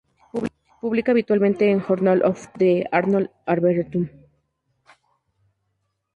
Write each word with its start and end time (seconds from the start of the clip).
Publica 0.81 1.11
habitualmente 1.11 1.69
en 1.69 1.79
Journal 1.79 2.23
of 2.23 2.47
the 2.57 2.87
Arnold 2.91 3.29
Arboretum. 3.45 4.09